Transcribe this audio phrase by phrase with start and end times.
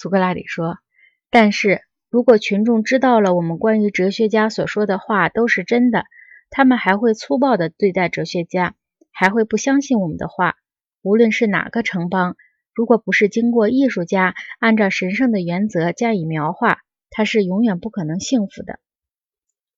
[0.00, 0.78] 苏格拉底说
[1.28, 6.04] ：“但是如果群众知道了我们关于哲学家所说的话都是真的，
[6.48, 8.74] 他们还会粗暴地对待哲学家，
[9.12, 10.56] 还会不相信我们的话。
[11.02, 12.36] 无论是哪个城邦，
[12.72, 16.78] 如果不是经过艺术家按照神圣的原则加以描画，
[17.10, 18.80] 他是永远不可能幸福的。”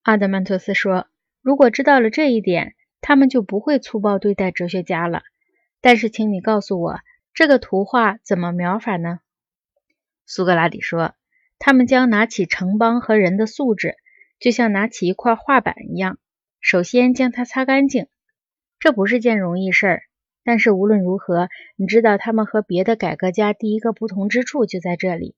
[0.04, 1.09] 阿德曼托斯说
[1.43, 5.23] ：“如果知道了这一点，他们就不会粗暴对待哲学家了。
[5.80, 7.00] 但是，请你告诉我，
[7.34, 9.18] 这个图画怎么描法呢？”
[10.27, 11.14] 苏格拉底说
[11.58, 13.96] ：“他们将拿起城邦和人的素质，
[14.39, 16.18] 就像拿起一块画板一样，
[16.61, 18.07] 首先将它擦干净。
[18.79, 20.03] 这不是件容易事儿。
[20.44, 25.36] 但是无论如何，你知道他们和别的改革家第一个不同之处就在这里，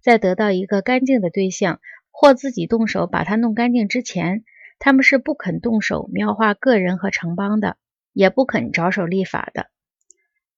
[0.00, 1.80] 在得到一个干净的对象。”
[2.18, 4.46] 或自己动手把它弄干净之前，
[4.78, 7.76] 他们是不肯动手描画个人和城邦的，
[8.14, 9.66] 也不肯着手立法的。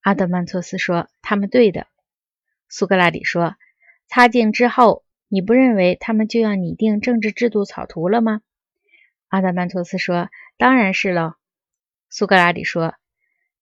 [0.01, 1.89] 阿德曼托斯说：“他们对的。”
[2.71, 3.57] 苏格拉底说
[4.09, 8.41] ：“擦净之后，你不认为他们就要拟定政治制度草图了吗？”
[9.29, 11.37] 阿德曼托斯说：“当然是了。”
[12.11, 12.95] 苏格拉底说：“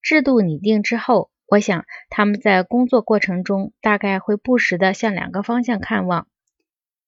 [0.01, 6.29] 制度拟定之后，我想他们在工作过程中大概会不时地向两个方向看望。”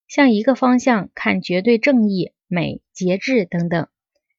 [0.09, 3.89] 向一个方向看绝对正义、美、节制等等；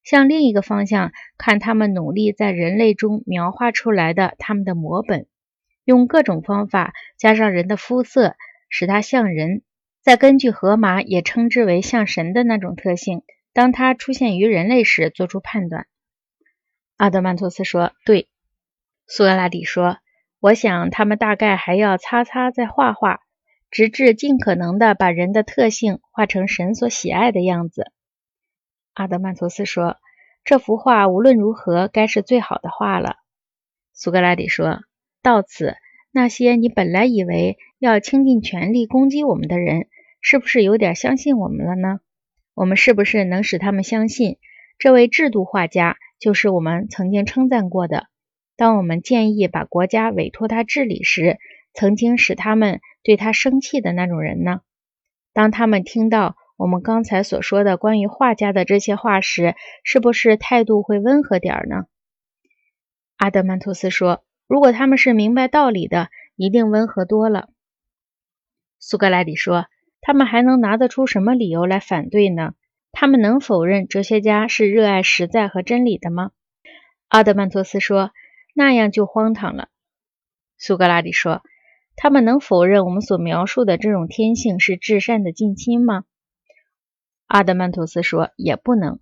[0.02, 5.26] 向另一个方向看他们努力在人类中描画出来的他们的模本，
[5.84, 8.34] 用各种方法加上人的肤色，
[8.70, 9.60] 使它像人；
[10.00, 15.86] 再根据荷马也称之为像神的那种特性，当它出现于人类时做出判断。
[16.96, 18.30] 阿德曼托斯说：“对。”
[19.06, 19.98] 苏格拉底说
[20.40, 23.20] ：“我想他们大概还要擦擦再画画。”
[23.72, 27.92] 直至尽可能的把人的特性画成神所喜爱的样子，
[28.94, 29.98] 阿德曼托斯说
[30.42, 33.18] ：“这幅画无论如何该是最好的画了。”
[33.94, 34.80] 苏格拉底说
[35.22, 35.76] ：“到此，
[36.10, 39.88] 那些你本来以为要倾尽全力攻击我们的人，
[40.20, 42.00] 是不是有点相信我们了呢？
[42.54, 44.38] 我们是不是能使他们相信，
[44.78, 48.08] 这位制度画家就是我们曾经称赞过的？
[48.56, 51.38] 当我们建议把国家委托他治理时，
[51.72, 54.60] 曾经使他们。”对他生气的那种人呢？
[55.32, 59.54] 当他们听到我们刚才所说的关于画家的这些话时，
[59.84, 61.86] 是不是态度会温和点儿呢？
[63.16, 67.48] 阿德曼托斯说：“如果他们是明白道理的，一定温和多了。”
[68.80, 69.66] 苏格拉底说
[70.02, 72.54] ：“他们还能拿得出什么理由来反对呢？
[72.90, 76.32] 他们能否认哲学家是热爱实在和真理的吗？”
[77.06, 78.10] 阿德曼托斯说
[78.52, 79.68] ：“那样就荒唐了。”
[80.58, 81.42] 苏格拉底说。
[82.02, 86.04] 他们能否认我们所描述的这种天性是至善的近亲吗？
[87.26, 89.00] 阿德曼托斯说：“也不能。”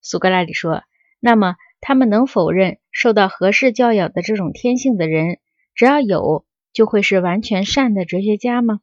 [0.00, 0.82] 苏格拉底说
[1.20, 5.40] ：“那么，他们能否认受到合适教养的这种天性的人，
[5.74, 8.80] 只要有，就会是完全善的哲学家吗？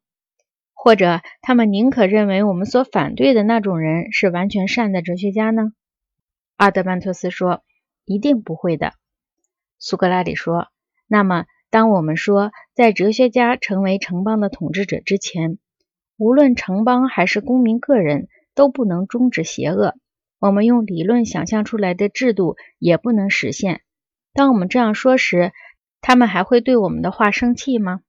[0.74, 5.72] 或者，他们宁可认为我们所反对的那种人是完全善的哲学家呢？”
[6.58, 7.64] 阿德曼托斯说
[8.04, 8.92] ：“一定不会的。”
[9.80, 10.68] 苏格拉底说
[11.08, 15.60] ：“那么。”当我们说，在哲学家成为城邦的统治者之前，
[16.18, 19.94] 无论城邦还是公民个人都不能终止邪恶，
[20.40, 23.82] 我们用理论想象出来的制度也不能实现。
[24.34, 25.52] 当我们这样说时，
[26.02, 28.02] 他们还会对我们的话生气吗？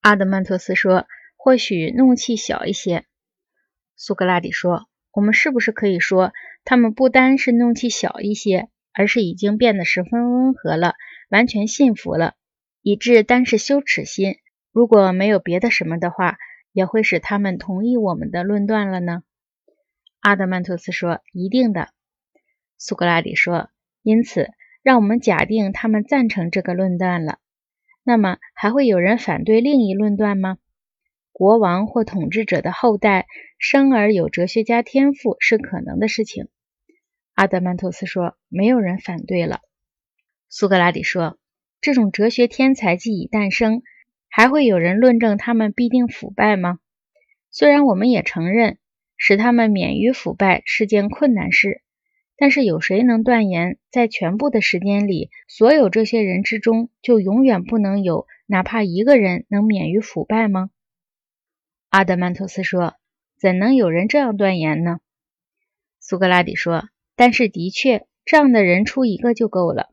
[0.00, 1.06] 阿德曼托斯说
[1.36, 3.04] ：“或许怒气小一些。”
[3.96, 6.32] 苏格拉底说：“我们是不是可以说，
[6.64, 10.94] 他们不单是怒气小一些，而是已经变得十分温和了，
[11.30, 12.34] 完全信服了？”
[12.84, 14.38] 以致单是羞耻心，
[14.72, 16.36] 如果没有别的什么的话，
[16.72, 19.22] 也会使他们同意我们的论断了呢？
[20.18, 21.90] 阿德曼托斯说：“一定的。”
[22.76, 23.70] 苏格拉底说
[24.02, 24.50] ：“因此，
[24.82, 27.38] 让我们假定他们赞成这个论断了。
[28.02, 30.58] 那么，还会有人反对另一论断吗？
[31.32, 33.26] 国王或统治者的后代
[33.58, 36.48] 生而有哲学家天赋是可能的事情。”
[37.34, 39.60] 阿德曼托斯说：“没有人反对了。”
[40.50, 41.38] 苏格拉底说。
[41.80, 43.82] 这种哲学天才既已诞生，
[44.28, 46.78] 还会有人论证他们必定腐败吗？
[47.50, 48.78] 虽然我们也承认
[49.16, 51.82] 使他们免于腐败是件困难事，
[52.42, 60.70] 但是有谁能断言，在全部的时间里，所有这些人之中，就永远不能有哪怕一个人能免于腐败吗？
[61.88, 62.94] 阿德曼托斯说
[63.38, 64.98] ：“怎能有人这样断言呢？”
[66.02, 69.90] 苏格拉底说：“但是的确，这样的人出一个就够了。”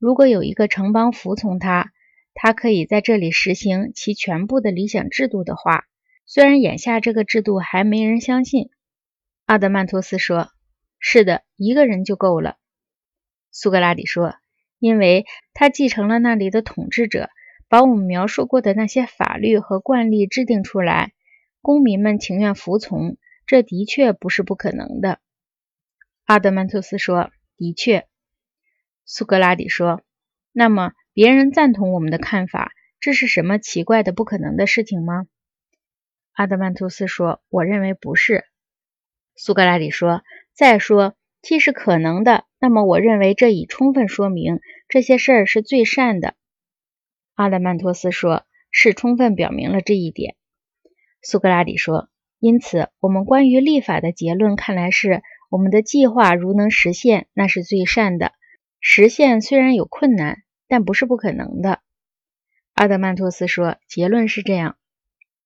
[0.00, 1.92] 如果有一个城邦服从他，
[2.34, 5.84] 他可以在这里实行其全部的理想制度的话，
[6.26, 8.70] 虽然眼下这个制度还没人相信，
[9.46, 10.48] 阿德曼托斯说
[11.02, 12.56] ：“是的，一个人就够了。”
[13.50, 14.36] 苏格拉底说
[14.78, 17.28] ：“因为他继承了那里的统治者，
[17.68, 21.12] 把我们描述过的那些法律和惯例制定出来，
[21.60, 25.18] 公民们情愿服从，这的确不是不可能的。
[26.24, 28.06] 阿德曼托斯说：“的确。”
[29.04, 30.02] 苏格拉底说
[30.52, 35.26] ：“那么别人赞同我们的看法，这是什么奇怪的不可能的事情吗？”
[36.32, 38.46] 阿德曼托斯说：“我认为不是。”
[39.36, 40.22] 苏格拉底说
[40.54, 46.34] ：“再说，既是可能的，那么我认为这已充分说明这些事儿是最善的。”
[47.34, 50.36] 阿德曼托斯说：“是充分表明了这一点。”
[51.22, 58.32] 苏格拉底说：“因此，我们关于立法的结论看来是，我们的计划如能实现，那是最善的。
[58.80, 61.80] 实现虽然有困难，但不是不可能的。”
[62.74, 64.76] 阿德曼托斯说：“结论是这样，